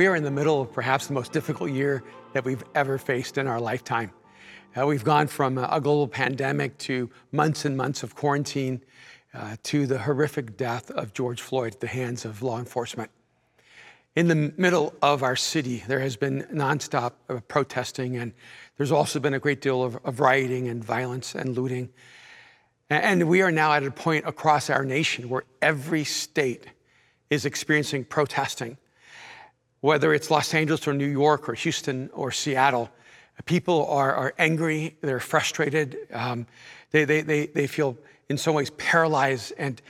[0.00, 2.02] We are in the middle of perhaps the most difficult year
[2.32, 4.12] that we've ever faced in our lifetime.
[4.74, 8.80] Uh, we've gone from a global pandemic to months and months of quarantine
[9.34, 13.10] uh, to the horrific death of George Floyd at the hands of law enforcement.
[14.16, 18.32] In the middle of our city, there has been nonstop uh, protesting, and
[18.78, 21.90] there's also been a great deal of, of rioting and violence and looting.
[22.88, 26.68] And we are now at a point across our nation where every state
[27.28, 28.78] is experiencing protesting
[29.80, 32.90] whether it's Los Angeles or New York or Houston or Seattle,
[33.46, 36.46] people are, are angry, they're frustrated, um,
[36.90, 37.96] they, they, they, they feel
[38.28, 39.80] in some ways paralyzed, and,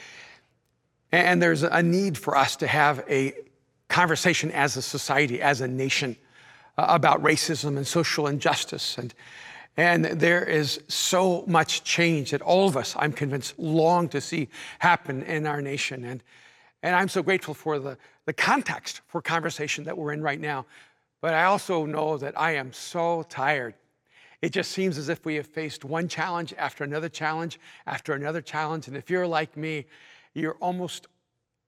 [1.12, 3.32] and there's a need for us to have a
[3.88, 6.16] conversation as a society, as a nation,
[6.78, 8.96] uh, about racism and social injustice.
[8.96, 9.12] And,
[9.76, 14.48] and there is so much change that all of us, I'm convinced, long to see
[14.78, 16.04] happen in our nation.
[16.04, 16.22] And,
[16.82, 17.98] and I'm so grateful for the,
[18.30, 20.64] the context for conversation that we're in right now.
[21.20, 23.74] But I also know that I am so tired.
[24.40, 28.40] It just seems as if we have faced one challenge after another challenge after another
[28.40, 28.86] challenge.
[28.86, 29.84] And if you're like me,
[30.32, 31.08] you're almost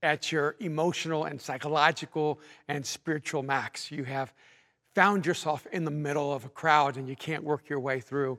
[0.04, 2.38] at your emotional and psychological
[2.68, 3.90] and spiritual max.
[3.90, 4.32] You have
[4.94, 8.38] found yourself in the middle of a crowd and you can't work your way through,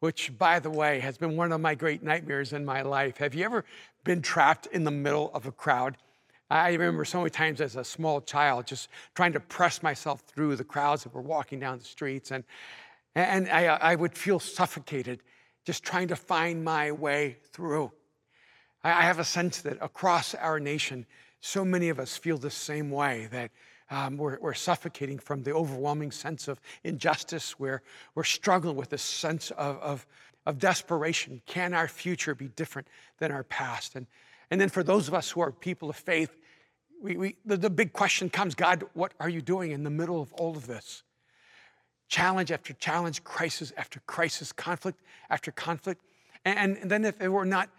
[0.00, 3.18] which, by the way, has been one of my great nightmares in my life.
[3.18, 3.64] Have you ever
[4.02, 5.96] been trapped in the middle of a crowd?
[6.50, 10.56] I remember so many times as a small child just trying to press myself through
[10.56, 12.32] the crowds that were walking down the streets.
[12.32, 12.42] And,
[13.14, 15.20] and I, I would feel suffocated
[15.64, 17.92] just trying to find my way through.
[18.82, 21.06] I have a sense that across our nation,
[21.40, 23.50] so many of us feel the same way that
[23.90, 27.58] um, we're, we're, suffocating from the overwhelming sense of injustice.
[27.58, 27.82] We're,
[28.14, 30.06] we're struggling with this sense of, of,
[30.46, 31.42] of desperation.
[31.44, 32.86] Can our future be different
[33.18, 33.96] than our past?
[33.96, 34.06] And,
[34.50, 36.36] and then for those of us who are people of faith,
[37.00, 40.20] we, we, the, the big question comes God, what are you doing in the middle
[40.20, 41.02] of all of this?
[42.08, 45.00] Challenge after challenge, crisis after crisis, conflict
[45.30, 46.02] after conflict.
[46.44, 47.70] And, and then if it were not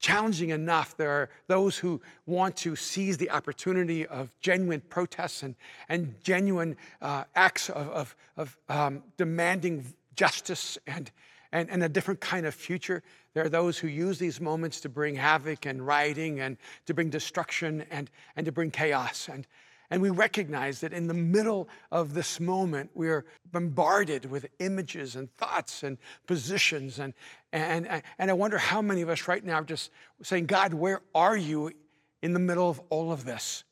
[0.00, 5.56] challenging enough, there are those who want to seize the opportunity of genuine protests and,
[5.88, 9.84] and genuine uh, acts of, of, of um, demanding
[10.14, 11.10] justice and,
[11.52, 13.02] and, and a different kind of future.
[13.38, 16.56] There are those who use these moments to bring havoc and rioting and
[16.86, 19.28] to bring destruction and, and to bring chaos.
[19.32, 19.46] And,
[19.90, 25.14] and we recognize that in the middle of this moment, we are bombarded with images
[25.14, 26.98] and thoughts and positions.
[26.98, 27.14] And,
[27.52, 31.00] and, and I wonder how many of us right now are just saying, God, where
[31.14, 31.70] are you
[32.22, 33.62] in the middle of all of this?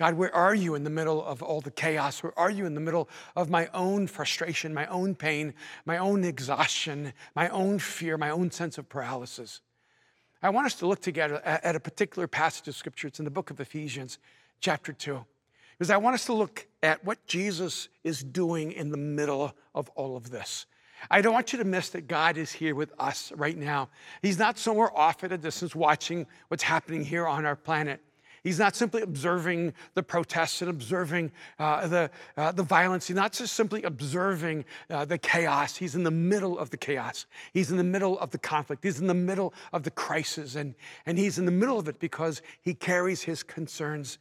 [0.00, 2.22] God, where are you in the middle of all the chaos?
[2.22, 3.06] Where are you in the middle
[3.36, 5.52] of my own frustration, my own pain,
[5.84, 9.60] my own exhaustion, my own fear, my own sense of paralysis?
[10.42, 13.08] I want us to look together at a particular passage of scripture.
[13.08, 14.18] It's in the book of Ephesians,
[14.60, 15.22] chapter 2.
[15.78, 19.90] Because I want us to look at what Jesus is doing in the middle of
[19.96, 20.64] all of this.
[21.10, 23.90] I don't want you to miss that God is here with us right now.
[24.22, 28.00] He's not somewhere off at a distance watching what's happening here on our planet.
[28.42, 33.06] He's not simply observing the protests and observing uh, the, uh, the violence.
[33.06, 35.76] He's not just simply observing uh, the chaos.
[35.76, 37.26] He's in the middle of the chaos.
[37.52, 38.82] He's in the middle of the conflict.
[38.82, 40.54] He's in the middle of the crisis.
[40.54, 40.74] And,
[41.04, 44.18] and he's in the middle of it because he carries his concerns,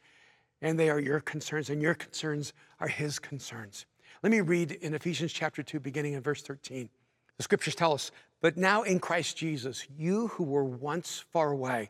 [0.62, 3.86] and they are your concerns, and your concerns are his concerns.
[4.22, 6.90] Let me read in Ephesians chapter 2, beginning in verse 13.
[7.38, 11.90] The scriptures tell us, But now in Christ Jesus, you who were once far away,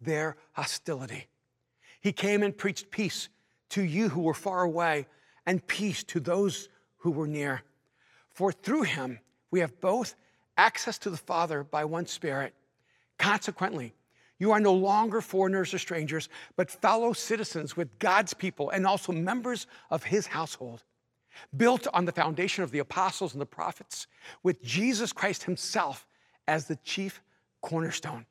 [0.00, 1.28] their hostility.
[2.00, 3.28] He came and preached peace
[3.70, 5.06] to you who were far away
[5.46, 6.68] and peace to those
[6.98, 7.62] who were near.
[8.30, 10.14] For through him we have both
[10.56, 12.54] access to the Father by one Spirit.
[13.18, 13.94] Consequently,
[14.38, 19.12] you are no longer foreigners or strangers, but fellow citizens with God's people and also
[19.12, 20.84] members of his household,
[21.56, 24.06] built on the foundation of the apostles and the prophets,
[24.42, 26.06] with Jesus Christ himself
[26.46, 27.20] as the chief
[27.62, 28.26] cornerstone.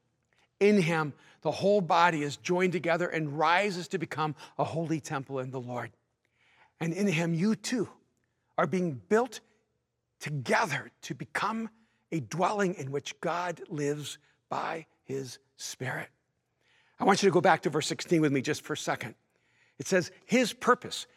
[0.60, 5.40] In him, the whole body is joined together and rises to become a holy temple
[5.40, 5.92] in the Lord.
[6.80, 7.90] And in him, you too
[8.58, 9.40] are being built
[10.20, 11.70] together to become
[12.12, 14.18] a dwelling in which God lives
[14.50, 16.10] by his Spirit.
[17.00, 19.16] I want you to go back to verse 16 with me just for a second.
[19.80, 21.08] It says, His purpose.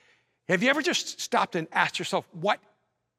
[0.49, 2.59] Have you ever just stopped and asked yourself, what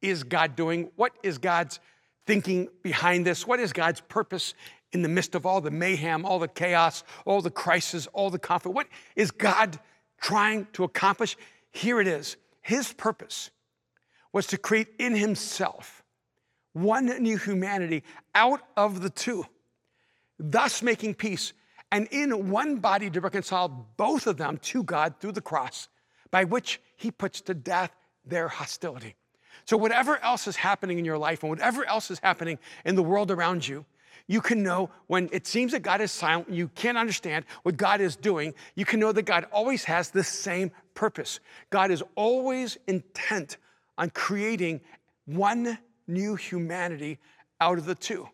[0.01, 0.91] is God doing?
[0.95, 1.79] What is God's
[2.25, 3.47] thinking behind this?
[3.47, 4.53] What is God's purpose
[4.93, 8.39] in the midst of all the mayhem, all the chaos, all the crisis, all the
[8.39, 8.75] conflict?
[8.75, 9.79] What is God
[10.19, 11.38] trying to accomplish?
[11.71, 12.38] Here it is.
[12.61, 13.49] His purpose
[14.33, 16.03] was to create in himself
[16.73, 18.03] one new humanity
[18.33, 19.45] out of the two,
[20.39, 21.53] thus making peace,
[21.91, 23.67] and in one body to reconcile
[23.97, 25.89] both of them to God through the cross,
[26.29, 27.93] by which he puts to death
[28.25, 29.15] their hostility.
[29.65, 33.03] So, whatever else is happening in your life and whatever else is happening in the
[33.03, 33.85] world around you,
[34.27, 38.01] you can know when it seems that God is silent, you can't understand what God
[38.01, 41.39] is doing, you can know that God always has the same purpose.
[41.69, 43.57] God is always intent
[43.97, 44.81] on creating
[45.25, 45.77] one
[46.07, 47.19] new humanity
[47.59, 48.27] out of the two.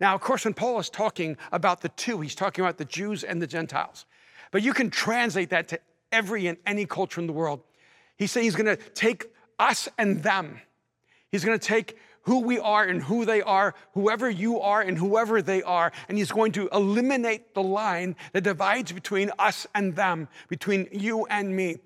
[0.00, 3.24] Now, of course, when Paul is talking about the two, he's talking about the Jews
[3.24, 4.04] and the Gentiles.
[4.50, 5.80] But you can translate that to
[6.12, 7.60] every and any culture in the world.
[8.16, 9.26] He's saying he's going to take
[9.58, 10.60] us and them.
[11.30, 11.96] He's going to take
[12.26, 15.92] who we are and who they are, whoever you are and whoever they are.
[16.08, 21.26] And he's going to eliminate the line that divides between us and them, between you
[21.26, 21.76] and me,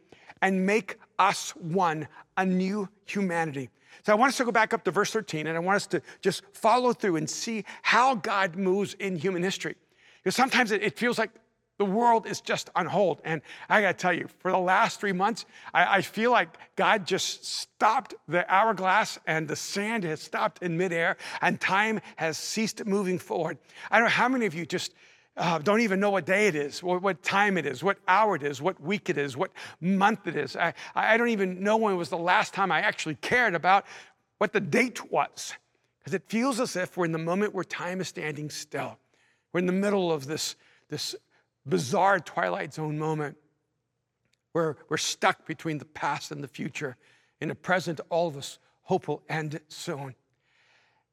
[0.43, 3.69] and make us one, a new humanity.
[4.05, 5.87] So I want us to go back up to verse 13 and I want us
[5.89, 9.77] to just follow through and see how God moves in human history.
[10.23, 11.31] Because sometimes it, feels like
[11.81, 13.23] the world is just on hold.
[13.25, 13.41] And
[13.71, 17.43] I gotta tell you, for the last three months, I, I, feel like God just
[17.43, 23.19] stopped the hourglass and the sand has stopped in midair and time has ceased moving
[23.19, 23.57] forward.
[23.91, 24.93] I don't know how many of you just
[25.39, 28.37] uh, don't even know what day it is, what, what, time it is, what hour
[28.37, 29.51] it is, what week it is, what
[29.81, 30.57] month it is.
[30.57, 33.87] I, I don't even know when was the last time I actually cared about
[34.37, 35.55] what the date was.
[36.01, 38.99] Because it feels as if we're in the moment where time is standing still.
[39.55, 40.57] We're in the middle of this,
[40.91, 41.17] this
[41.67, 43.37] bizarre Twilight Zone moment
[44.53, 46.97] where we're stuck between the past and the future.
[47.41, 50.15] In the present, all of us hope will end soon.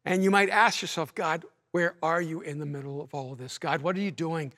[0.06, 3.38] And you might ask yourself, God, where are you in the middle of all of
[3.38, 3.58] this?
[3.58, 4.54] God, what are you doing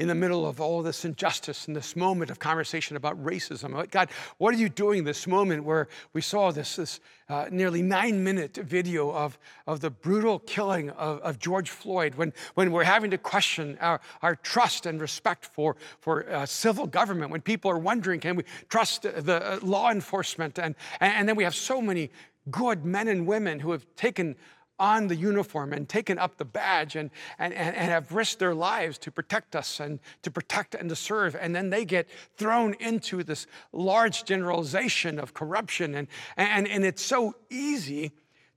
[0.00, 3.88] in the middle of all this injustice in this moment of conversation about racism?
[3.90, 8.24] God, what are you doing this moment where we saw this, this uh, nearly nine
[8.24, 13.10] minute video of, of the brutal killing of, of, George Floyd, when, when we're having
[13.10, 17.78] to question our, our trust and respect for, for uh, civil government, when people are
[17.78, 20.58] wondering, can we trust the uh, law enforcement?
[20.58, 22.10] And, and then we have so many
[22.50, 24.36] good men and women who have taken
[24.78, 28.98] on the uniform and taken up the badge and, and, and, have risked their lives
[28.98, 31.36] to protect us and to protect and to serve.
[31.36, 35.94] And then they get thrown into this large generalization of corruption.
[35.94, 38.12] And, and, and it's so easy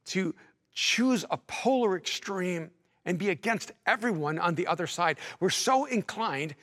[0.06, 0.34] to
[0.74, 2.72] choose a polar extreme
[3.06, 5.18] and be against everyone on the other side.
[5.40, 6.56] We're so inclined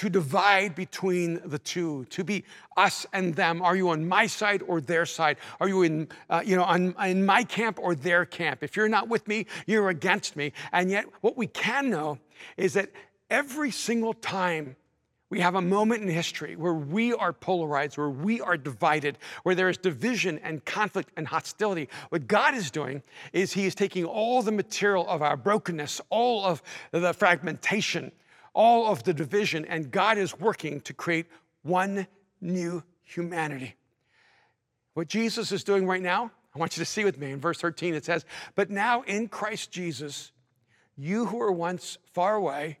[0.00, 2.42] to divide between the two, to be
[2.78, 3.60] us and them.
[3.60, 5.36] Are you on my side or their side?
[5.60, 8.62] Are you in, uh, you know, on, in my camp or their camp?
[8.62, 10.54] If you're not with me, you're against me.
[10.72, 12.18] And yet, what we can know
[12.56, 12.88] is that
[13.28, 14.74] every single time
[15.28, 19.54] we have a moment in history where we are polarized, where we are divided, where
[19.54, 21.90] there is division and conflict and hostility.
[22.08, 23.02] What God is doing
[23.34, 28.12] is He is taking all the material of our brokenness, all of the fragmentation,
[28.54, 31.26] all of the division, and God is working to create
[31.62, 32.06] one
[32.40, 33.76] new humanity.
[34.94, 37.60] What Jesus is doing right now, I want you to see with me in verse
[37.60, 40.32] 13, it says, But now in Christ Jesus,
[40.96, 42.78] you who were once far away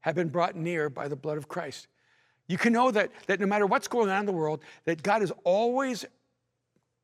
[0.00, 1.88] have been brought near by the blood of Christ.
[2.48, 5.22] You can know that, that no matter what's going on in the world, that God
[5.22, 6.04] is always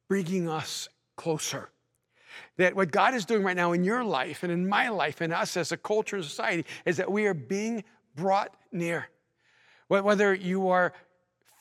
[0.08, 1.70] bringing us closer.
[2.56, 5.32] That what God is doing right now in your life and in my life and
[5.32, 7.84] us as a culture and society is that we are being
[8.14, 9.08] brought near.
[9.88, 10.94] Whether you are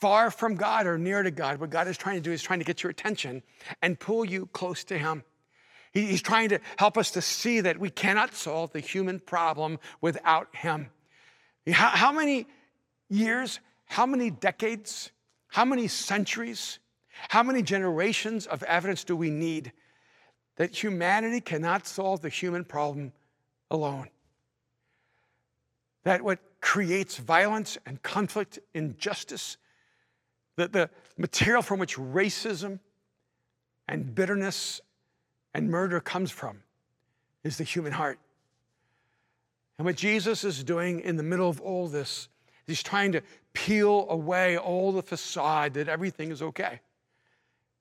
[0.00, 2.58] far from God or near to God, what God is trying to do is trying
[2.58, 3.42] to get your attention
[3.82, 5.22] and pull you close to Him.
[5.92, 10.56] He's trying to help us to see that we cannot solve the human problem without
[10.56, 10.88] Him.
[11.70, 12.46] How, how many
[13.10, 15.12] years, how many decades,
[15.48, 16.78] how many centuries,
[17.28, 19.72] how many generations of evidence do we need
[20.56, 23.12] that humanity cannot solve the human problem
[23.70, 24.08] alone.
[26.04, 29.56] That what creates violence and conflict, injustice,
[30.56, 32.80] that the material from which racism
[33.88, 34.80] and bitterness
[35.54, 36.62] and murder comes from
[37.44, 38.18] is the human heart.
[39.78, 42.28] And what Jesus is doing in the middle of all this,
[42.66, 46.80] he's trying to peel away all the facade that everything is okay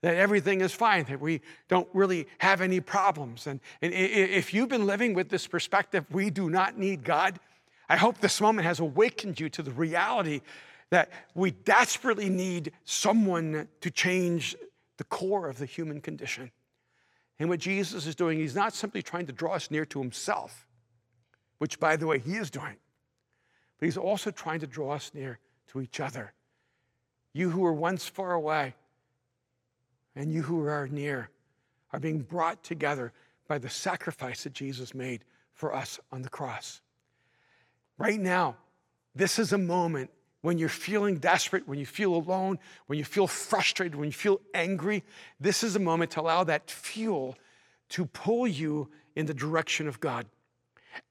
[0.01, 3.48] that everything is fine, that we don't really have any problems.
[3.48, 7.39] And, and if you've been living with this perspective, we do not need God,
[7.88, 10.41] I hope this moment has awakened you to the reality
[10.89, 14.55] that we desperately need someone to change
[14.98, 16.51] the core of the human condition.
[17.39, 20.67] And what Jesus is doing, he's not simply trying to draw us near to himself,
[21.58, 22.75] which, by the way, he is doing,
[23.79, 25.39] but he's also trying to draw us near
[25.70, 26.34] to each other.
[27.34, 28.75] You who were once far away
[30.15, 31.29] and you who are near
[31.93, 33.11] are being brought together
[33.47, 36.81] by the sacrifice that Jesus made for us on the cross.
[37.97, 38.55] Right now,
[39.13, 40.09] this is a moment
[40.41, 44.41] when you're feeling desperate, when you feel alone, when you feel frustrated, when you feel
[44.53, 45.03] angry.
[45.39, 47.37] This is a moment to allow that fuel
[47.89, 50.25] to pull you in the direction of God.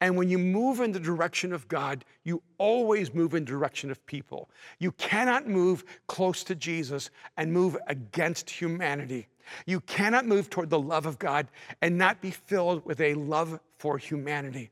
[0.00, 3.90] And when you move in the direction of God, you always move in the direction
[3.90, 4.50] of people.
[4.78, 9.28] You cannot move close to Jesus and move against humanity.
[9.66, 11.48] You cannot move toward the love of God
[11.82, 14.70] and not be filled with a love for humanity.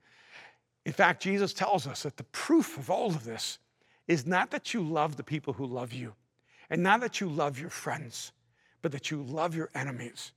[0.84, 3.58] In fact, Jesus tells us that the proof of all of this
[4.06, 6.14] is not that you love the people who love you,
[6.70, 8.32] and not that you love your friends,
[8.80, 10.32] but that you love your enemies.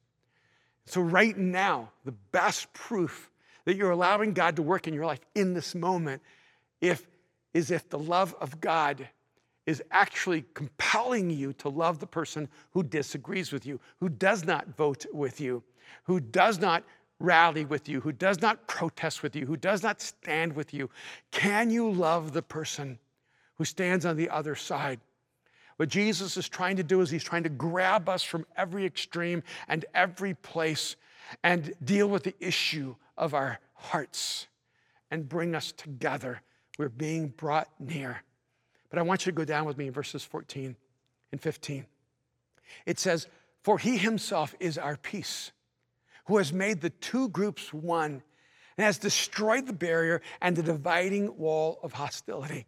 [0.85, 3.29] So, right now, the best proof
[3.65, 6.21] that you're allowing God to work in your life in this moment
[6.79, 7.07] if,
[7.53, 9.07] is if the love of God
[9.65, 14.75] is actually compelling you to love the person who disagrees with you, who does not
[14.75, 15.63] vote with you,
[16.03, 16.83] who does not
[17.19, 20.89] rally with you, who does not protest with you, who does not stand with you.
[21.29, 22.97] Can you love the person
[23.55, 24.99] who stands on the other side?
[25.77, 29.43] What Jesus is trying to do is he's trying to grab us from every extreme
[29.67, 30.95] and every place
[31.43, 34.47] and deal with the issue of our hearts
[35.09, 36.41] and bring us together.
[36.77, 38.23] We're being brought near.
[38.89, 40.75] But I want you to go down with me in verses 14
[41.31, 41.85] and 15.
[42.85, 43.27] It says,
[43.63, 45.51] For he himself is our peace,
[46.25, 48.21] who has made the two groups one
[48.77, 52.65] and has destroyed the barrier and the dividing wall of hostility.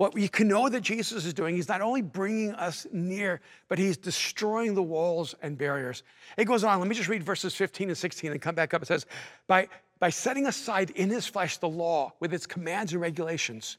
[0.00, 3.78] What you can know that Jesus is doing, he's not only bringing us near, but
[3.78, 6.04] he's destroying the walls and barriers.
[6.38, 6.78] It goes on.
[6.78, 8.80] Let me just read verses 15 and 16 and come back up.
[8.80, 9.04] It says,
[9.46, 13.76] by, by setting aside in his flesh the law with its commands and regulations,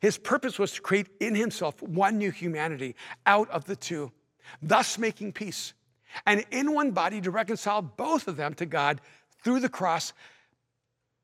[0.00, 2.96] his purpose was to create in himself one new humanity
[3.26, 4.10] out of the two,
[4.62, 5.74] thus making peace,
[6.24, 9.02] and in one body to reconcile both of them to God
[9.44, 10.14] through the cross,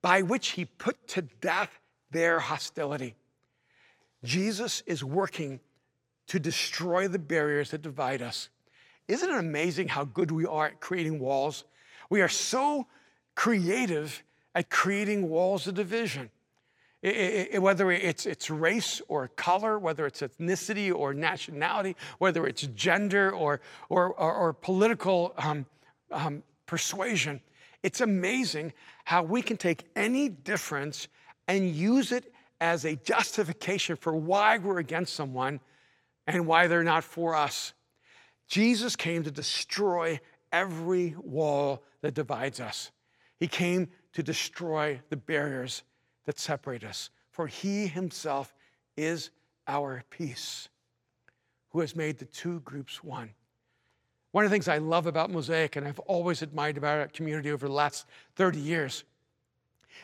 [0.03, 3.15] by which he put to death their hostility.
[4.25, 5.61] Jesus is working
[6.29, 8.49] to destroy the barriers that divide us.
[9.07, 11.65] Isn't it amazing how good we are at creating walls?
[12.09, 12.87] We are so
[13.35, 14.23] creative
[14.55, 16.31] at creating walls of division.
[17.03, 22.63] It, it, whether it's, it's race or color, whether it's ethnicity or nationality, whether it's
[22.69, 25.67] gender or, or, or, or political um,
[26.11, 27.43] um, persuasion,
[27.83, 28.73] it's amazing
[29.05, 31.09] how we can take any difference
[31.47, 32.33] and use it
[32.65, 35.61] as a justification for why we're against someone
[36.27, 37.75] and why they're not for us.
[38.49, 40.19] Jesus came to destroy
[40.51, 42.91] every wall that divides us.
[43.39, 45.83] He came to destroy the barriers
[46.25, 47.11] that separate us.
[47.33, 48.55] For he himself
[48.97, 49.29] is
[49.69, 50.71] our peace,
[51.69, 53.29] who has made the two groups one.
[54.31, 57.51] One of the things I love about Mosaic, and I've always admired about our community
[57.51, 58.07] over the last
[58.37, 59.05] 30 years,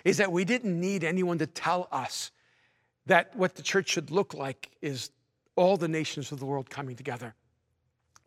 [0.04, 2.32] is that we didn't need anyone to tell us
[3.10, 5.10] that what the church should look like is
[5.56, 7.34] all the nations of the world coming together.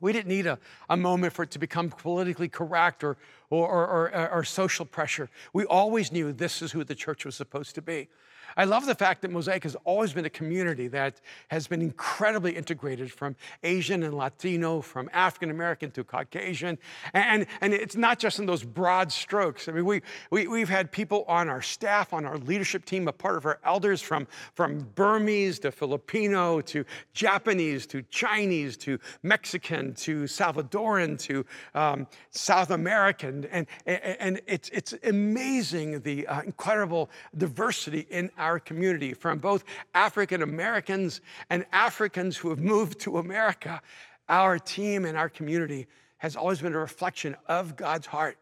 [0.02, 0.60] We didn't need a,
[0.90, 3.16] a moment for it to become politically correct or,
[3.50, 5.30] or, or, or, or social pressure.
[5.54, 8.10] We always knew this is who the church was supposed to be.
[8.56, 12.56] I love the fact that Mosaic has always been a community that has been incredibly
[12.56, 16.78] integrated from Asian and Latino, from African American to Caucasian.
[17.14, 19.68] And, and it's not just in those broad strokes.
[19.68, 23.12] I mean, we, we, we've had people on our staff, on our leadership team, a
[23.12, 29.94] part of our elders from, from Burmese to Filipino to Japanese to Chinese to Mexican
[29.96, 31.46] to Salvadoran to
[31.76, 33.46] um, South American.
[33.46, 40.42] And, and, it's, it's amazing the uh, incredible diversity in our community from both African
[40.42, 43.82] Americans and Africans who have moved to America.
[44.28, 48.38] Our team and our community has always been a reflection of God's heart.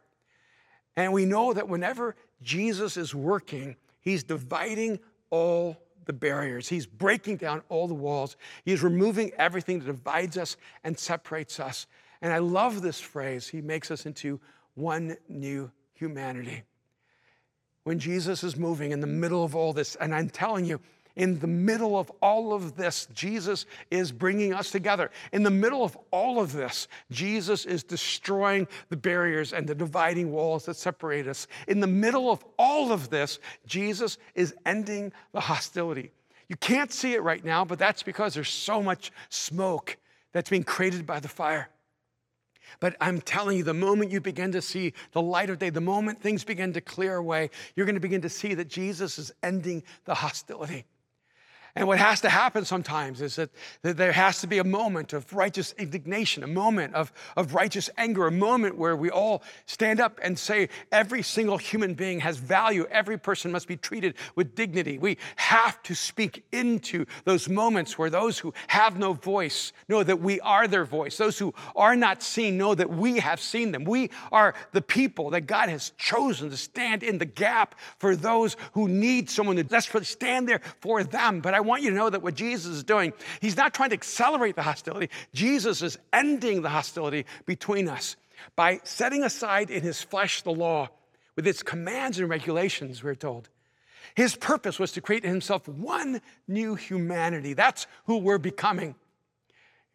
[0.96, 6.67] And we know that whenever Jesus is working, he's dividing all the barriers.
[6.67, 8.38] He's breaking down all the walls.
[8.65, 11.86] He's removing everything that divides us and separates us.
[12.24, 13.48] And I love this phrase.
[13.48, 14.39] He makes us into
[14.74, 16.63] one new humanity
[17.83, 19.95] when Jesus is moving in the middle of all this.
[19.95, 20.79] And I'm telling you,
[21.15, 25.11] in the middle of all of this, Jesus is bringing us together.
[25.33, 30.31] In the middle of all of this, Jesus is destroying the barriers and the dividing
[30.31, 31.47] walls that separate us.
[31.67, 36.11] In the middle of all of this, Jesus is ending the hostility.
[36.47, 39.97] You can't see it right now, but that's because there's so much smoke
[40.31, 41.69] that's being created by the fire.
[42.79, 45.81] But I'm telling you, the moment you begin to see the light of day, the
[45.81, 49.31] moment things begin to clear away, you're going to begin to see that Jesus is
[49.43, 50.85] ending the hostility.
[51.75, 53.49] And what has to happen sometimes is that,
[53.81, 57.89] that, there has to be a moment of righteous indignation, a moment of, of righteous
[57.97, 62.37] anger, a moment where we all stand up and say, every single human being has
[62.37, 62.85] value.
[62.91, 64.97] Every person must be treated with dignity.
[64.97, 70.19] We have to speak into those moments where those who have no voice know that
[70.19, 71.17] we are their voice.
[71.17, 73.85] Those who are not seen know that we have seen them.
[73.85, 78.57] We are the people that God has chosen to stand in the gap for those
[78.73, 81.39] who need someone to desperately stand there for them.
[81.39, 83.96] But I want you to know that what Jesus is doing, he's not trying to
[83.96, 85.10] accelerate the hostility.
[85.34, 88.15] Jesus is ending the hostility between us
[88.56, 90.89] by setting aside in his flesh the law
[91.36, 93.50] with its commands and regulations, we're told.
[94.15, 97.53] His purpose was to create in himself one new humanity.
[97.53, 98.96] That's who we're becoming.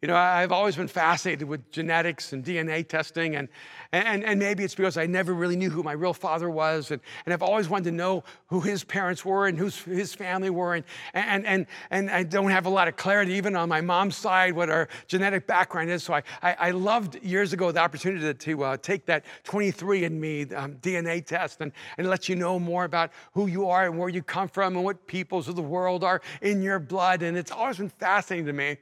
[0.03, 3.49] You know, I've always been fascinated with genetics and DNA testing, and,
[3.91, 7.01] and, and maybe it's because I never really knew who my real father was, and,
[7.25, 10.75] and I've always wanted to know who his parents were and who his family were,
[10.75, 10.85] and,
[11.15, 14.53] and, and, and I don't have a lot of clarity even on my mom's side
[14.53, 16.03] what our genetic background is.
[16.03, 20.55] So I, I, I loved years ago the opportunity to, to uh, take that 23andMe
[20.55, 24.09] um, DNA test and, and let you know more about who you are and where
[24.09, 27.51] you come from and what peoples of the world are in your blood, and it's
[27.51, 28.77] always been fascinating to me.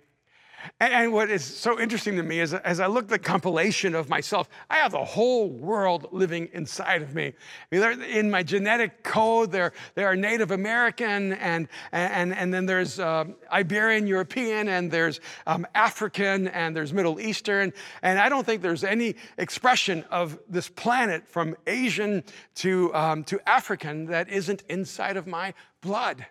[0.80, 4.10] And what is so interesting to me is as I look at the compilation of
[4.10, 7.34] myself, I have the whole world living inside of me.
[7.72, 13.26] In my genetic code, there, there are Native American, and, and, and then there's uh,
[13.52, 17.74] Iberian European, and there's um, African, and there's Middle Eastern.
[18.02, 22.24] And I don't think there's any expression of this planet from Asian
[22.56, 26.26] to, um, to African that isn't inside of my blood.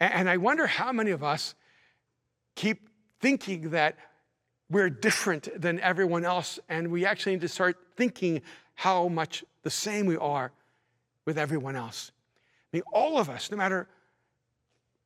[0.00, 1.54] And I wonder how many of us
[2.54, 2.87] keep
[3.20, 3.96] thinking that
[4.70, 8.42] we're different than everyone else, and we actually need to start thinking
[8.74, 10.52] how much the same we are
[11.24, 12.12] with everyone else.
[12.72, 13.88] I mean, all of us, no matter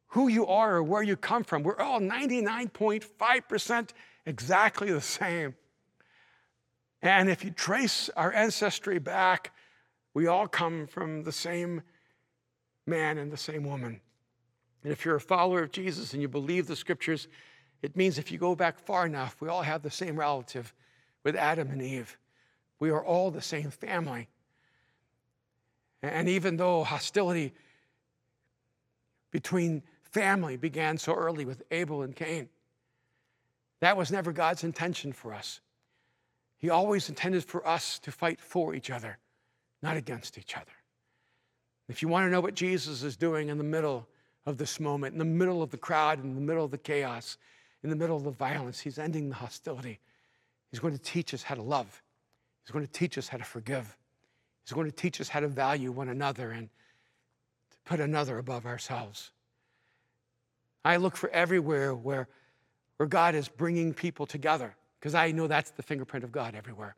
[0.08, 3.90] who you are or where you come from, we're all 99.5%
[4.26, 5.54] exactly the same.
[7.00, 9.52] And if you trace our ancestry back,
[10.14, 11.82] we all come from the same
[12.86, 14.00] man and the same woman.
[14.84, 17.28] And if you're a follower of Jesus and you believe the scriptures,
[17.82, 20.72] it means if you go back far enough, we all have the same relative
[21.24, 22.16] with Adam and Eve.
[22.78, 24.28] We are all the same family.
[26.02, 27.52] And even though hostility
[29.30, 32.48] between family began so early with Abel and Cain,
[33.80, 35.60] that was never God's intention for us.
[36.58, 39.18] He always intended for us to fight for each other,
[39.82, 40.72] not against each other.
[41.88, 44.06] If you want to know what Jesus is doing in the middle
[44.46, 47.38] of this moment, in the middle of the crowd, in the middle of the chaos,
[47.82, 48.80] in the middle of the violence.
[48.80, 50.00] He's ending the hostility.
[50.70, 52.02] He's going to teach us how to love.
[52.64, 53.96] He's going to teach us how to forgive.
[54.64, 56.68] He's going to teach us how to value one another and
[57.70, 59.30] to put another above ourselves.
[60.84, 62.28] I look for everywhere where,
[62.96, 66.96] where God is bringing people together because I know that's the fingerprint of God everywhere.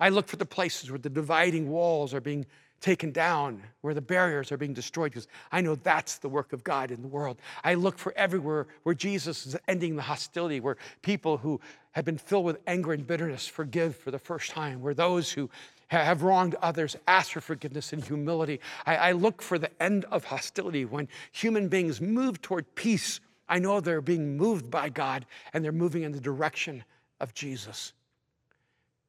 [0.00, 2.46] I look for the places where the dividing walls are being
[2.82, 6.62] taken down, where the barriers are being destroyed, because I know that's the work of
[6.62, 7.38] God in the world.
[7.64, 11.60] I look for everywhere where Jesus is ending the hostility, where people who
[11.92, 15.48] have been filled with anger and bitterness forgive for the first time, where those who
[15.88, 18.60] have wronged others ask for forgiveness and humility.
[18.84, 23.20] I, I look for the end of hostility when human beings move toward peace.
[23.48, 26.82] I know they're being moved by God and they're moving in the direction
[27.20, 27.92] of Jesus.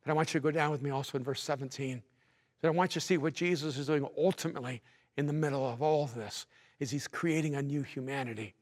[0.04, 2.04] And I want you to go down with me also in verse 17.
[2.64, 4.82] But I want you to see what Jesus is doing ultimately
[5.18, 6.46] in the middle of all of this
[6.80, 8.56] is he's creating a new humanity.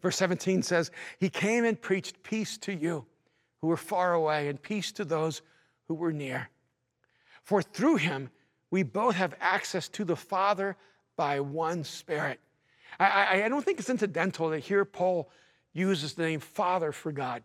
[0.00, 3.04] Verse 17 says, He came and preached peace to you
[3.60, 5.42] who were far away and peace to those
[5.88, 6.50] who were near.
[7.42, 8.30] For through him
[8.70, 10.76] we both have access to the Father
[11.16, 12.38] by one Spirit.
[13.00, 15.30] I, I, I don't think it's incidental that here Paul
[15.72, 17.42] uses the name Father for God.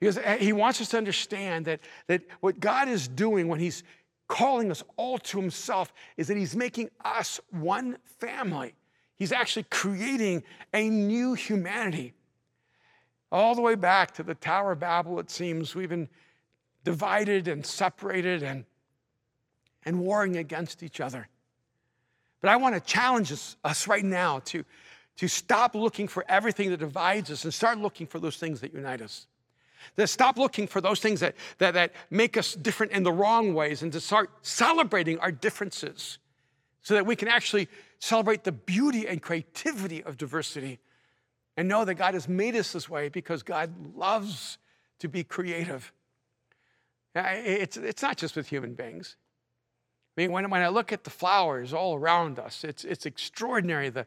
[0.00, 3.84] Because eh, he wants us to understand that, that what God is doing when he's
[4.30, 8.72] calling us all to himself is that he's making us one family.
[9.16, 12.14] He's actually creating a new humanity.
[13.32, 16.08] All the way back to the Tower of Babel, it seems we've been
[16.84, 18.64] divided and separated and,
[19.84, 21.28] and warring against each other.
[22.40, 24.64] But I want to challenge us, us right now to,
[25.16, 28.72] to stop looking for everything that divides us and start looking for those things that
[28.72, 29.26] unite us.
[29.96, 33.54] To stop looking for those things that, that, that make us different in the wrong
[33.54, 36.18] ways and to start celebrating our differences
[36.82, 40.78] so that we can actually celebrate the beauty and creativity of diversity
[41.56, 44.58] and know that God has made us this way because God loves
[45.00, 45.92] to be creative.
[47.14, 49.16] It's, it's not just with human beings.
[50.16, 53.90] I mean, when, when I look at the flowers all around us, it's, it's extraordinary
[53.90, 54.06] the,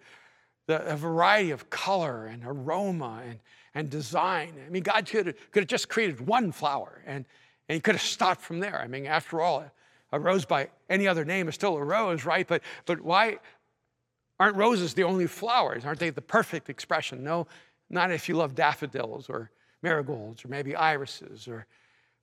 [0.67, 3.39] the variety of color and aroma and,
[3.75, 4.53] and design.
[4.65, 7.25] I mean, God could have, could have just created one flower and,
[7.67, 8.79] and he could have stopped from there.
[8.79, 9.65] I mean, after all,
[10.11, 12.47] a rose by any other name is still a rose, right?
[12.47, 13.39] But, but why
[14.39, 15.85] aren't roses the only flowers?
[15.85, 17.23] Aren't they the perfect expression?
[17.23, 17.47] No,
[17.89, 19.49] not if you love daffodils or
[19.81, 21.65] marigolds or maybe irises or,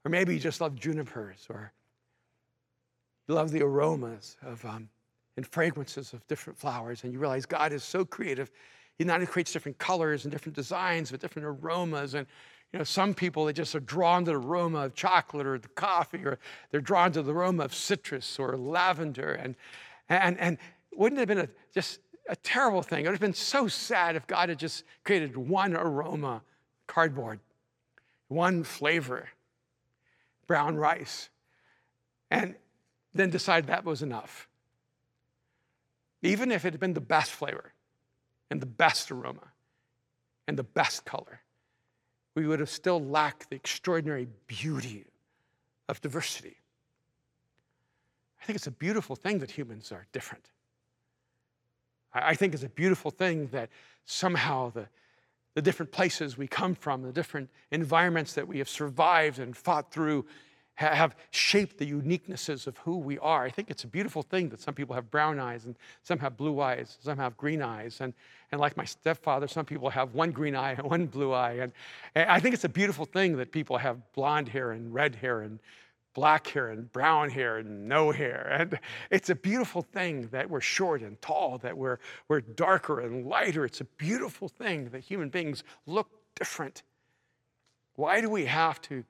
[0.04, 1.72] or maybe you just love junipers or
[3.28, 4.88] you love the aromas of um,
[5.36, 8.50] and fragrances of different flowers and you realize God is so creative.
[9.00, 12.26] He not only creates different colors and different designs, but different aromas and
[12.70, 15.68] you know, some people, they just are drawn to the aroma of chocolate or the
[15.68, 16.38] coffee, or
[16.70, 19.32] they're drawn to the aroma of citrus or lavender.
[19.32, 19.56] And,
[20.10, 20.58] and, and
[20.92, 23.06] wouldn't it have been a, just a terrible thing?
[23.06, 26.42] It would have been so sad if God had just created one aroma,
[26.86, 27.40] cardboard,
[28.28, 29.30] one flavor,
[30.46, 31.30] brown rice,
[32.30, 32.54] and
[33.14, 34.46] then decided that was enough.
[36.20, 37.72] Even if it had been the best flavor
[38.50, 39.52] and the best aroma
[40.46, 41.40] and the best color
[42.34, 45.04] we would have still lacked the extraordinary beauty
[45.88, 46.56] of diversity.
[48.40, 50.46] I think it's a beautiful thing that humans are different.
[52.12, 53.68] I think it's a beautiful thing that
[54.04, 54.88] somehow the,
[55.54, 59.92] the different places we come from, the different environments that we have survived and fought
[59.92, 60.24] through,
[60.80, 63.44] have shaped the uniquenesses of who we are.
[63.44, 66.36] I think it's a beautiful thing that some people have brown eyes and some have
[66.36, 68.00] blue eyes, some have green eyes.
[68.00, 68.14] And,
[68.50, 71.52] and like my stepfather, some people have one green eye and one blue eye.
[71.60, 71.72] And,
[72.14, 75.42] and I think it's a beautiful thing that people have blonde hair and red hair
[75.42, 75.58] and
[76.14, 78.48] black hair and brown hair and no hair.
[78.58, 78.78] And
[79.10, 83.66] it's a beautiful thing that we're short and tall, that we're, we're darker and lighter.
[83.66, 86.82] It's a beautiful thing that human beings look different.
[87.96, 89.04] Why do we have to?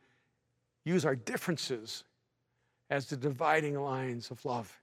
[0.90, 2.04] Use our differences
[2.90, 4.80] as the dividing lines of love,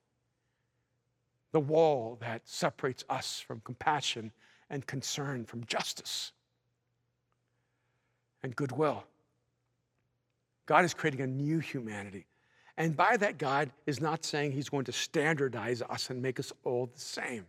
[1.51, 4.31] the wall that separates us from compassion
[4.69, 6.31] and concern, from justice
[8.43, 9.03] and goodwill.
[10.65, 12.25] God is creating a new humanity.
[12.77, 16.53] And by that, God is not saying He's going to standardize us and make us
[16.63, 17.45] all the same.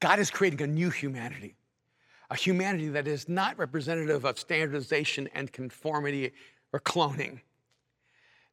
[0.00, 1.54] God is creating a new humanity,
[2.30, 6.32] a humanity that is not representative of standardization and conformity
[6.72, 7.40] or cloning.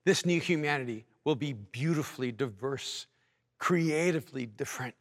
[0.05, 3.07] This new humanity will be beautifully diverse,
[3.59, 4.95] creatively different,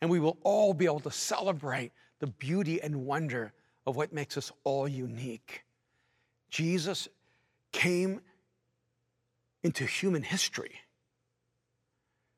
[0.00, 3.52] and we will all be able to celebrate the beauty and wonder
[3.86, 5.64] of what makes us all unique.
[6.50, 7.08] Jesus
[7.72, 8.20] came
[9.62, 10.80] into human history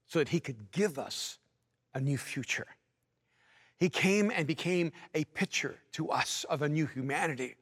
[0.07, 1.39] so that he could give us
[1.95, 2.67] a new future.
[3.79, 7.57] He came and became a picture to us of a new humanity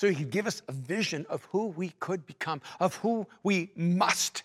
[0.00, 3.70] so he could give us a vision of who we could become, of who we
[3.76, 4.44] must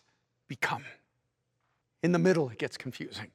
[0.50, 0.84] become.
[2.04, 3.32] In the middle, it gets confusing.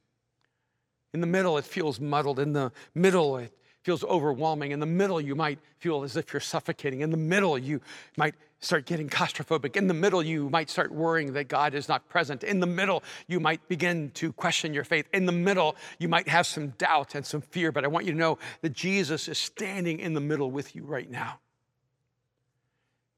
[1.15, 2.37] In the middle, it feels muddled.
[2.37, 4.69] In the middle, it feels overwhelming.
[4.69, 7.01] In the middle, you might feel as if you're suffocating.
[7.01, 7.81] In the middle, you
[8.15, 9.75] might start getting claustrophobic.
[9.75, 12.43] In the middle, you might start worrying that God is not present.
[12.43, 15.07] In the middle, you might begin to question your faith.
[15.11, 17.71] In the middle, you might have some doubt and some fear.
[17.71, 20.83] But I want you to know that Jesus is standing in the middle with you
[20.83, 21.39] right now.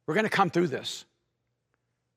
[0.06, 1.06] We're going to come through this.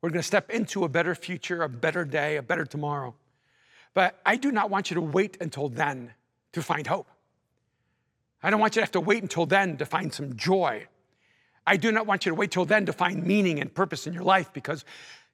[0.02, 3.14] We're going to step into a better future, a better day, a better tomorrow.
[3.94, 6.12] But I do not want you to wait until then
[6.52, 7.08] to find hope.
[8.42, 10.86] I don't want you to have to wait until then to find some joy.
[11.66, 14.12] I do not want you to wait till then to find meaning and purpose in
[14.12, 14.84] your life because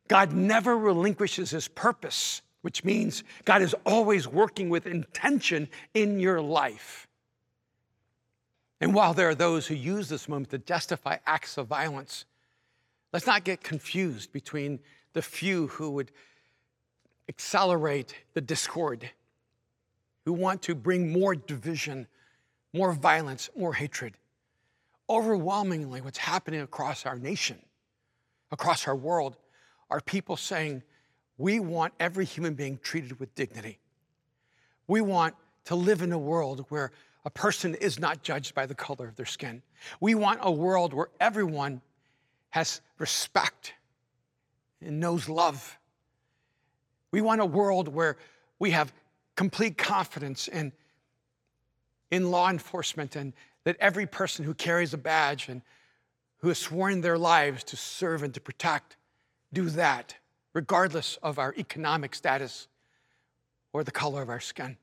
[0.08, 6.40] God never relinquishes his purpose, which means God is always working with intention in your
[6.40, 7.06] life.
[8.80, 12.24] And while there are those who use this moment to justify acts of violence,
[13.12, 14.80] Let's not get confused between
[15.12, 16.10] the few who would
[17.28, 19.10] accelerate the discord,
[20.24, 22.06] who want to bring more division,
[22.72, 24.14] more violence, more hatred.
[25.10, 27.58] Overwhelmingly, what's happening across our nation,
[28.50, 29.36] across our world,
[29.90, 30.82] are people saying,
[31.36, 33.78] we want every human being treated with dignity.
[34.86, 35.34] We want
[35.66, 36.92] to live in a world where
[37.24, 39.62] a person is not judged by the color of their skin.
[40.00, 41.82] We want a world where everyone
[42.52, 43.72] has respect
[44.80, 45.78] and knows love.
[47.10, 48.16] We want a world where
[48.58, 48.92] we have
[49.36, 50.72] complete confidence in,
[52.10, 53.32] in law enforcement and
[53.64, 55.62] that every person who carries a badge and
[56.38, 58.96] who has sworn their lives to serve and to protect
[59.52, 60.16] do that,
[60.52, 62.68] regardless of our economic status
[63.72, 64.76] or the color of our skin.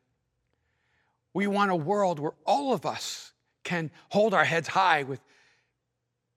[1.36, 5.22] We want a world where all of us can hold our heads high with,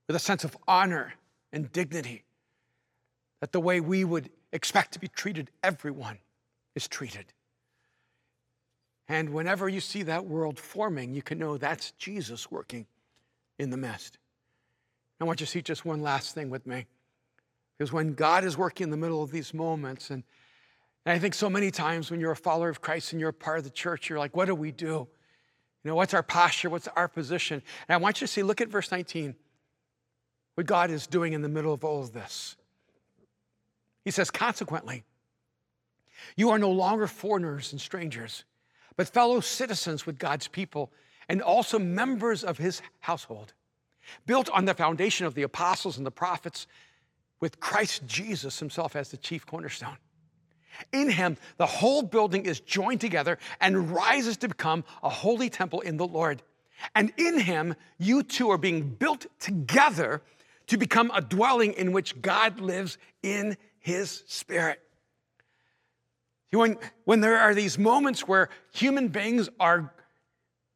[0.06, 1.14] with a sense of honor
[1.52, 2.24] and dignity,
[3.40, 6.18] that the way we would expect to be treated, everyone
[6.74, 7.26] is treated.
[9.08, 12.86] And whenever you see that world forming, you can know that's Jesus working
[13.58, 14.18] in the midst.
[15.20, 16.86] I want you to see just one last thing with me.
[17.78, 20.22] Because when God is working in the middle of these moments, and,
[21.04, 23.34] and I think so many times when you're a follower of Christ and you're a
[23.34, 25.08] part of the church, you're like, what do we do?
[25.84, 26.70] You know, what's our posture?
[26.70, 27.62] What's our position?
[27.88, 29.34] And I want you to see, look at verse 19,
[30.54, 32.56] what God is doing in the middle of all of this.
[34.04, 35.04] He says, consequently,
[36.36, 38.44] you are no longer foreigners and strangers,
[38.96, 40.92] but fellow citizens with God's people
[41.28, 43.54] and also members of his household,
[44.26, 46.66] built on the foundation of the apostles and the prophets,
[47.40, 49.96] with Christ Jesus himself as the chief cornerstone.
[50.92, 55.80] In him, the whole building is joined together and rises to become a holy temple
[55.80, 56.42] in the Lord.
[56.94, 60.22] And in him, you too are being built together
[60.72, 64.80] to become a dwelling in which God lives in his spirit.
[66.50, 69.92] When, when there are these moments where human beings are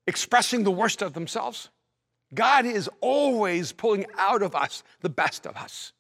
[0.07, 1.71] expressing the worst of themselves,
[2.35, 5.95] God is always pulling out of us the best of us.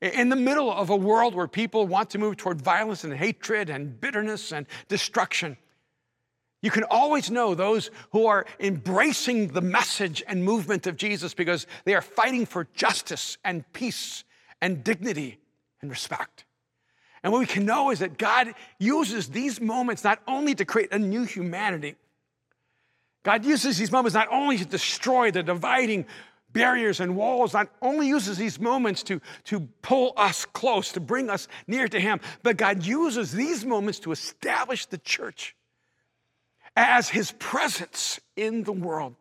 [0.00, 3.70] In the middle of a world where people want to move toward violence and hatred
[3.70, 5.56] and bitterness and destruction,
[6.64, 11.66] you can always know those who are embracing the message and movement of Jesus because
[11.84, 14.24] they are fighting for justice and peace
[14.62, 15.38] and dignity
[15.82, 16.46] and respect.
[17.22, 20.90] And what we can know is that God uses these moments not only to create
[20.90, 21.96] a new humanity,
[23.24, 26.06] God uses these moments not only to destroy the dividing
[26.50, 31.28] barriers and walls, not only uses these moments to, to pull us close, to bring
[31.28, 35.54] us near to Him, but God uses these moments to establish the church
[36.76, 39.14] as His presence in the world.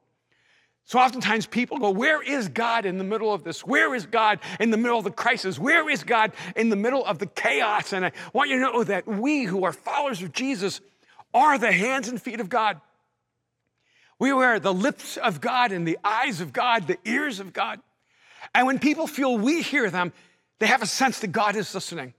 [0.85, 3.65] So oftentimes people go, Where is God in the middle of this?
[3.65, 5.57] Where is God in the middle of the crisis?
[5.57, 7.93] Where is God in the middle of the chaos?
[7.93, 10.81] And I want you to know that we who are followers of Jesus
[11.33, 12.81] are the hands and feet of God.
[14.19, 17.79] We wear the lips of God and the eyes of God, the ears of God.
[18.53, 20.13] And when people feel we hear them,
[20.59, 22.13] they have a sense that God is listening.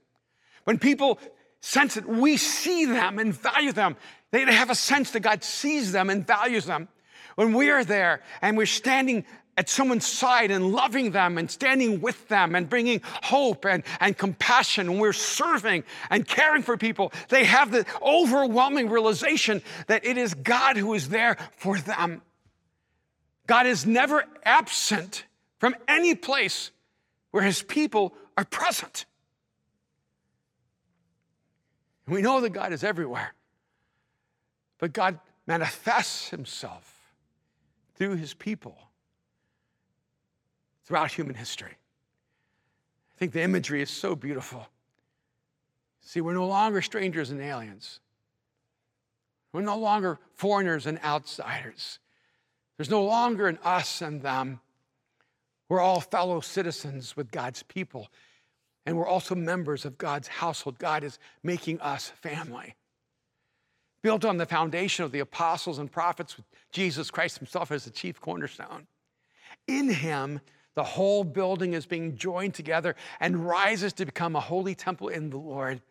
[0.65, 1.19] When people
[1.65, 3.95] sense that we see them and value them,
[4.31, 6.87] they have a sense that God sees them and values them.
[7.35, 9.25] When we are there and we're standing
[9.57, 14.17] at someone's side and loving them and standing with them and bringing hope and, and
[14.17, 14.89] compassion.
[14.89, 17.13] And we're serving and caring for people.
[17.29, 22.21] They have the overwhelming realization that it is God who is there for them.
[23.47, 25.25] God is never absent
[25.59, 26.71] from any place
[27.31, 29.05] where his people are present.
[32.07, 33.33] We know that God is everywhere,
[34.77, 37.13] but God manifests himself
[37.95, 38.77] through his people
[40.85, 41.71] throughout human history.
[41.71, 44.67] I think the imagery is so beautiful.
[46.01, 47.99] See, we're no longer strangers and aliens.
[49.51, 51.99] We're no longer foreigners and outsiders.
[52.77, 54.59] There's no longer an us and them.
[55.69, 58.09] We're all fellow citizens with God's people,
[58.85, 60.77] and we're also members of God's household.
[60.77, 62.75] God is making us family.
[64.01, 67.91] Built on the foundation of the apostles and prophets, with Jesus Christ Himself as the
[67.91, 68.87] chief cornerstone.
[69.67, 70.39] In Him,
[70.75, 75.29] the whole building is being joined together and rises to become a holy temple in
[75.29, 75.81] the Lord.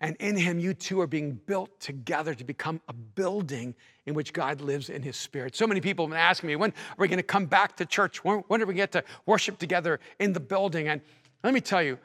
[0.00, 3.74] And in him, you too are being built together to become a building
[4.06, 5.56] in which God lives in his spirit.
[5.56, 7.86] So many people have been asking me, when are we going to come back to
[7.86, 8.22] church?
[8.22, 10.88] When, are we going to get to worship together in the building?
[10.88, 11.00] And
[11.44, 11.98] let me tell you,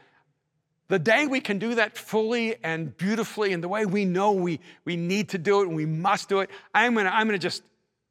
[0.89, 4.59] the day we can do that fully and beautifully and the way we know we,
[4.85, 7.63] we need to do it and we must do it, I'm to I'm to just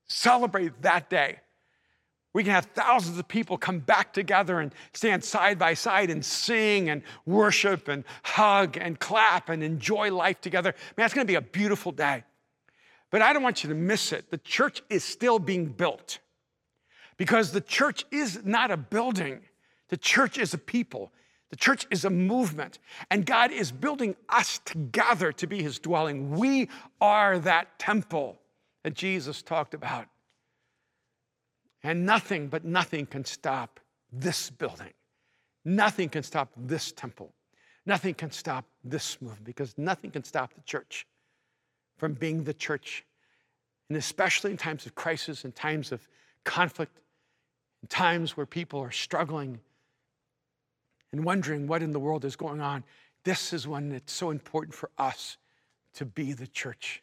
[0.07, 1.41] celebrate that day.
[2.33, 6.25] We can have thousands of people come back together and stand side by side and
[6.25, 10.75] sing and worship and hug and clap and enjoy life together.
[10.97, 12.25] Man, it's to be a beautiful day.
[13.11, 14.31] But I don't want you to miss it.
[14.31, 16.21] The church is still being built
[17.17, 19.41] because the church is not a building,
[19.89, 21.13] the church is a people.
[21.51, 22.79] The church is a movement,
[23.11, 26.31] and God is building us together to be his dwelling.
[26.31, 26.69] We
[27.01, 28.39] are that temple
[28.85, 30.07] that Jesus talked about.
[31.83, 33.81] And nothing but nothing can stop
[34.13, 34.93] this building.
[35.65, 37.33] Nothing can stop this temple.
[37.87, 41.07] Nothing can stop this movement because nothing can stop the church
[41.97, 43.05] from being the church.
[43.89, 46.07] And especially in times of crisis, in times of
[46.45, 47.01] conflict,
[47.83, 49.61] in times where people are struggling
[51.13, 52.85] and wondering what in the world is going on,
[53.25, 55.37] this is when it's so important for us
[55.95, 57.03] to be the church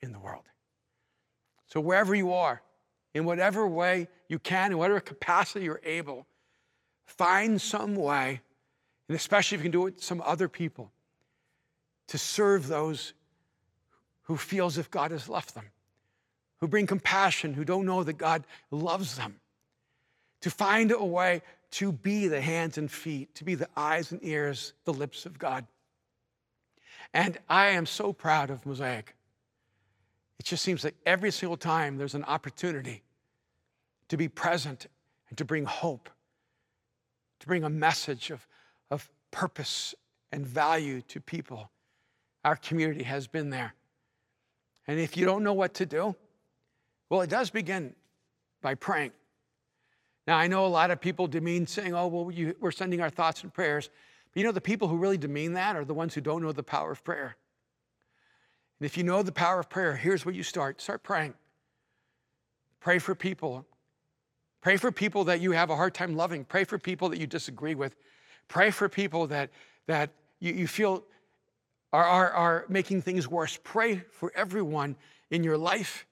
[0.00, 0.44] in the world.
[1.66, 2.62] So, wherever you are,
[3.14, 6.26] in whatever way you can, in whatever capacity you're able,
[7.06, 8.40] find some way,
[9.08, 10.92] and especially if you can do it with some other people,
[12.08, 13.14] to serve those
[14.22, 15.66] who feel as if God has left them,
[16.58, 19.39] who bring compassion, who don't know that God loves them,
[20.40, 24.20] to find a way to be the hands and feet, to be the eyes and
[24.24, 25.66] ears, the lips of God.
[27.12, 29.14] And I am so proud of Mosaic.
[30.38, 33.02] It just seems like every single time there's an opportunity
[34.08, 34.86] to be present
[35.28, 36.08] and to bring hope,
[37.40, 38.46] to bring a message of,
[38.90, 39.94] of purpose
[40.32, 41.70] and value to people.
[42.44, 43.74] Our community has been there.
[44.86, 46.16] And if you don't know what to do,
[47.08, 47.94] well, it does begin
[48.62, 49.12] by praying.
[50.30, 53.10] Now, I know a lot of people demean saying, oh, well, you, we're sending our
[53.10, 53.90] thoughts and prayers.
[54.32, 56.52] But you know, the people who really demean that are the ones who don't know
[56.52, 57.34] the power of prayer.
[58.78, 61.34] And if you know the power of prayer, here's where you start start praying.
[62.78, 63.66] Pray for people.
[64.60, 66.44] Pray for people that you have a hard time loving.
[66.44, 67.96] Pray for people that you disagree with.
[68.46, 69.50] Pray for people that,
[69.88, 71.02] that you, you feel
[71.92, 73.58] are, are, are making things worse.
[73.64, 74.94] Pray for everyone
[75.28, 76.06] in your life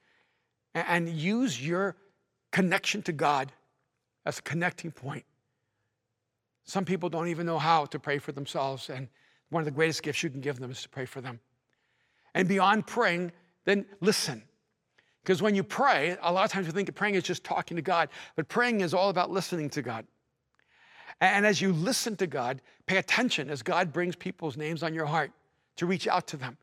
[0.74, 1.94] and use your
[2.50, 3.52] connection to God
[4.26, 5.24] as a connecting point.
[6.64, 9.08] Some people don't even know how to pray for themselves, and
[9.50, 11.40] one of the greatest gifts you can give them is to pray for them.
[12.34, 13.32] And beyond praying,
[13.64, 14.42] then listen.
[15.22, 17.82] Because when you pray, a lot of times we think praying is just talking to
[17.82, 20.06] God, but praying is all about listening to God.
[21.20, 25.06] And as you listen to God, pay attention as God brings people's names on your
[25.06, 25.32] heart
[25.76, 26.56] to reach out to them.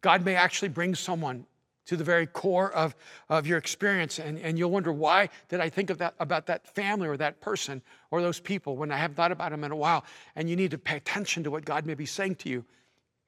[0.00, 1.46] God may actually bring someone
[1.88, 2.94] to the very core of,
[3.30, 4.18] of your experience.
[4.18, 7.40] And, and you'll wonder, why did I think of that, about that family or that
[7.40, 10.04] person or those people when I haven't thought about them in a while?
[10.36, 12.62] And you need to pay attention to what God may be saying to you.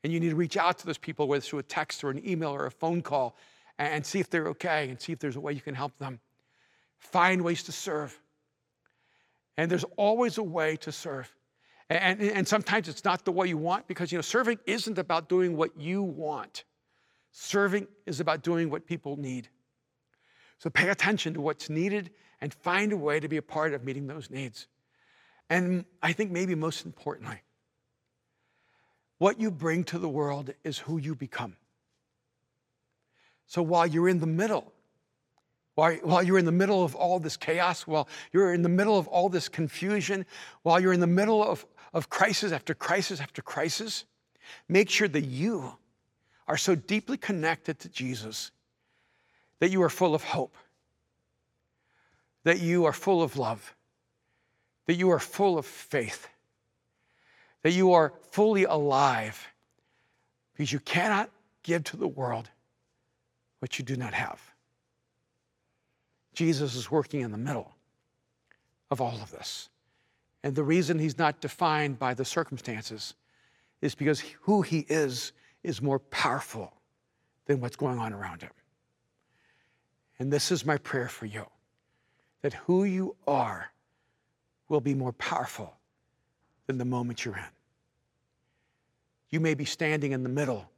[0.04, 2.26] And you need to reach out to those people, whether through a text or an
[2.28, 3.34] email or a phone call,
[3.78, 5.96] and, and see if they're okay and see if there's a way you can help
[5.96, 6.20] them.
[6.98, 8.18] Find ways to serve.
[9.56, 11.34] And there's always a way to serve.
[11.88, 14.98] And, and, and sometimes it's not the way you want because, you know, serving isn't
[14.98, 16.64] about doing what you want.
[17.32, 19.48] Serving is about doing what people need.
[20.58, 23.84] So pay attention to what's needed and find a way to be a part of
[23.84, 24.66] meeting those needs.
[25.48, 27.40] And I think maybe most importantly,
[29.18, 31.56] what you bring to the world is who you become.
[33.46, 34.72] So while you're in the middle,
[35.74, 38.98] while, while you're in the middle of all this chaos, while you're in the middle
[38.98, 40.24] of all this confusion,
[40.62, 44.04] while you're in the middle of, of crisis after crisis after crisis,
[44.68, 45.76] make sure that you
[46.50, 48.50] are so deeply connected to Jesus
[49.60, 50.56] that you are full of hope,
[52.42, 53.72] that you are full of love,
[54.86, 56.26] that you are full of faith,
[57.62, 59.46] that you are fully alive,
[60.52, 61.30] because you cannot
[61.62, 62.50] give to the world
[63.60, 64.40] what you do not have.
[66.34, 67.70] Jesus is working in the middle
[68.90, 69.68] of all of this.
[70.42, 73.14] And the reason he's not defined by the circumstances
[73.82, 75.30] is because who he is
[75.62, 76.72] is more powerful
[77.46, 78.50] than what's going on around him.
[80.18, 81.46] And this is my prayer for you
[82.42, 83.70] that who you are
[84.68, 85.74] will be more powerful
[86.66, 87.44] than the moment you're in.
[89.30, 90.70] You may be standing in the middle,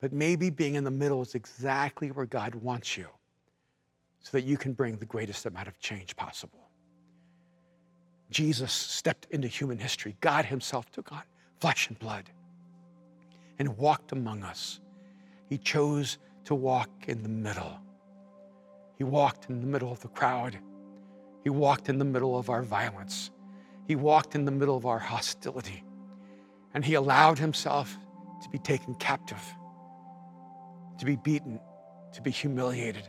[0.00, 3.06] but maybe being in the middle is exactly where God wants you
[4.20, 6.68] so that you can bring the greatest amount of change possible.
[8.30, 10.16] Jesus stepped into human history.
[10.20, 11.22] God Himself took on
[11.60, 12.24] flesh and blood
[13.62, 14.80] and walked among us.
[15.48, 17.78] He chose to walk in the middle.
[18.98, 20.58] He walked in the middle of the crowd.
[21.44, 23.30] He walked in the middle of our violence.
[23.86, 25.84] He walked in the middle of our hostility.
[26.74, 27.96] And he allowed himself
[28.42, 29.44] to be taken captive,
[30.98, 31.60] to be beaten,
[32.14, 33.08] to be humiliated,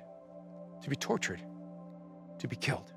[0.84, 1.42] to be tortured,
[2.38, 2.94] to be killed.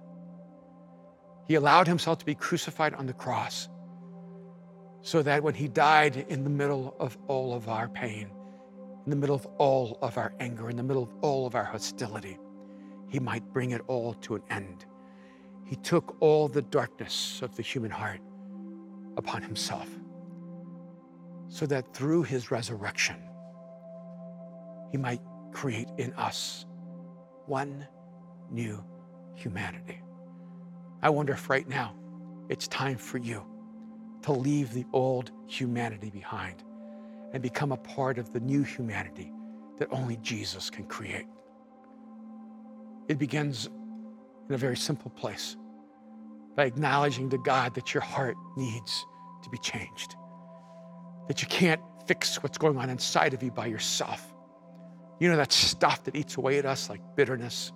[1.48, 3.70] He allowed himself to be crucified on the cross
[5.02, 8.30] so that when he died in the middle of all of our pain,
[9.04, 11.64] in the middle of all of our anger, in the middle of all of our
[11.64, 12.38] hostility,
[13.08, 14.84] he might bring it all to an end.
[15.64, 18.20] He took all the darkness of the human heart
[19.16, 19.88] upon himself
[21.48, 23.16] so that through his resurrection,
[24.90, 25.20] he might
[25.52, 26.66] create in us
[27.46, 27.86] one
[28.50, 28.82] new
[29.34, 30.00] humanity.
[31.02, 31.94] I wonder if right now
[32.48, 33.44] it's time for you
[34.26, 36.64] to leave the old humanity behind
[37.32, 39.32] and become a part of the new humanity
[39.78, 41.26] that only Jesus can create.
[43.08, 43.68] It begins
[44.48, 45.56] in a very simple place
[46.56, 49.06] by acknowledging to God that your heart needs
[49.44, 50.16] to be changed,
[51.28, 54.34] that you can't fix what's going on inside of you by yourself.
[55.20, 57.70] You know that stuff that eats away at us like bitterness,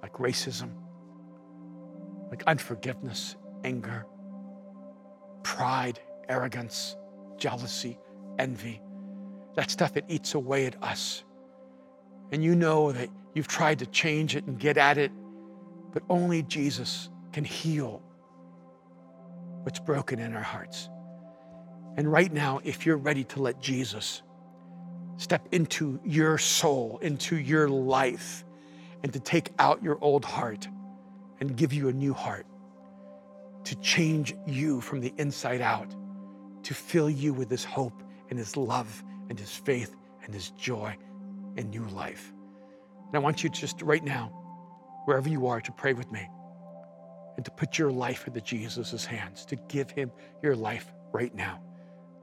[0.00, 0.70] like racism,
[2.30, 4.06] like unforgiveness, anger,
[5.48, 6.94] pride, arrogance,
[7.38, 7.98] jealousy,
[8.38, 8.82] envy.
[9.56, 11.24] That stuff that eats away at us.
[12.30, 15.10] And you know that you've tried to change it and get at it,
[15.94, 18.02] but only Jesus can heal
[19.62, 20.90] what's broken in our hearts.
[21.96, 24.20] And right now, if you're ready to let Jesus
[25.16, 28.44] step into your soul, into your life,
[29.02, 30.68] and to take out your old heart
[31.40, 32.44] and give you a new heart,
[33.64, 35.94] to change you from the inside out,
[36.62, 39.94] to fill you with His hope and His love and His faith
[40.24, 40.96] and His joy
[41.56, 42.32] and new life.
[43.06, 44.28] And I want you just right now,
[45.04, 46.28] wherever you are, to pray with me
[47.36, 50.10] and to put your life into Jesus' hands, to give Him
[50.42, 51.60] your life right now.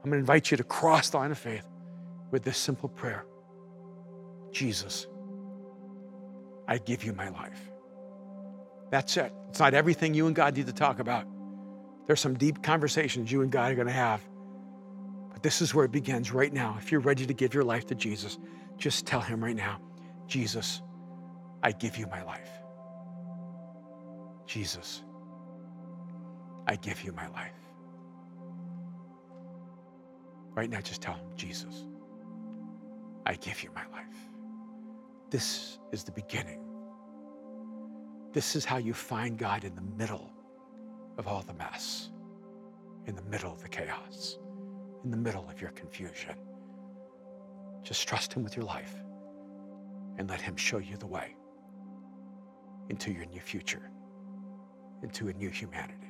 [0.04, 1.66] I'm going to invite you to cross the line of faith
[2.30, 3.24] with this simple prayer
[4.52, 5.06] Jesus,
[6.66, 7.70] I give you my life.
[8.90, 9.32] That's it.
[9.48, 11.26] It's not everything you and God need to talk about.
[12.06, 14.20] There's some deep conversations you and God are going to have.
[15.32, 16.76] But this is where it begins right now.
[16.78, 18.38] If you're ready to give your life to Jesus,
[18.78, 19.80] just tell Him right now
[20.28, 20.82] Jesus,
[21.62, 22.50] I give you my life.
[24.46, 25.02] Jesus,
[26.66, 27.52] I give you my life.
[30.54, 31.84] Right now, just tell Him, Jesus,
[33.26, 34.06] I give you my life.
[35.30, 36.60] This is the beginning.
[38.36, 40.30] This is how you find God in the middle
[41.16, 42.10] of all the mess,
[43.06, 44.36] in the middle of the chaos,
[45.04, 46.34] in the middle of your confusion.
[47.82, 48.92] Just trust Him with your life
[50.18, 51.34] and let Him show you the way
[52.90, 53.90] into your new future,
[55.02, 56.05] into a new humanity.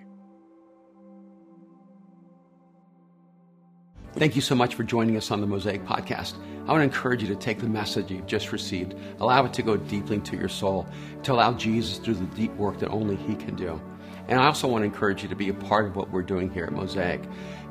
[4.17, 6.37] Thank you so much for joining us on the Mosaic Podcast.
[6.67, 9.63] I want to encourage you to take the message you've just received, allow it to
[9.63, 10.87] go deeply into your soul,
[11.25, 13.79] to allow Jesus to do the deep work that only He can do.
[14.29, 16.51] And I also want to encourage you to be a part of what we're doing
[16.51, 17.21] here at Mosaic,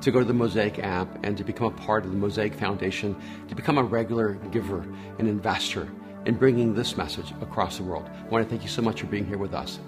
[0.01, 3.15] to go to the Mosaic app and to become a part of the Mosaic Foundation,
[3.47, 4.85] to become a regular giver,
[5.17, 5.91] an investor
[6.27, 8.07] in bringing this message across the world.
[8.07, 9.79] I want to thank you so much for being here with us.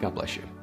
[0.00, 0.55] God bless you.